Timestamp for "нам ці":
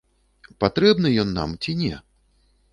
1.37-1.79